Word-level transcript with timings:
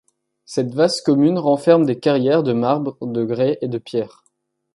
Cette 0.45 0.73
vaste 0.73 1.05
commune 1.05 1.37
renferme 1.37 1.85
des 1.85 1.99
carrières 1.99 2.41
de 2.41 2.53
marbre 2.53 2.97
de 3.05 3.23
grès 3.23 3.59
et 3.61 3.67
de 3.67 3.77
pierres. 3.77 4.23